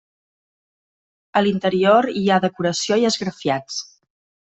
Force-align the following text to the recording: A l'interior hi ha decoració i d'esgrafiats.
A 1.41 1.43
l'interior 1.47 2.07
hi 2.21 2.23
ha 2.29 2.39
decoració 2.47 2.99
i 3.03 3.07
d'esgrafiats. 3.09 3.79